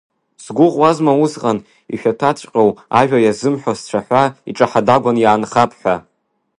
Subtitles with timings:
[0.43, 1.57] Сгәыӷуазма усҟан,
[1.93, 2.69] ишәаҭәаҵәҟьоу
[2.99, 5.95] ажәа иазымҳәо сцәаҳәа, иҿаҳа-дагәан иаанхап ҳәа.